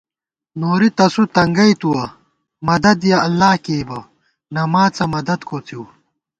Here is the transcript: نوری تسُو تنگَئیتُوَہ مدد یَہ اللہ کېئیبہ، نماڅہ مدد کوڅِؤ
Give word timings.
نوری 0.61 0.89
تسُو 0.97 1.23
تنگَئیتُوَہ 1.35 2.03
مدد 2.67 2.99
یَہ 3.09 3.17
اللہ 3.27 3.53
کېئیبہ، 3.63 3.99
نماڅہ 4.53 5.05
مدد 5.15 5.39
کوڅِؤ 5.47 5.83